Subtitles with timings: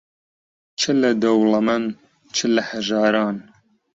[0.79, 1.83] چ لە دەوڵەمەن،
[2.35, 3.37] چ لە هەژاران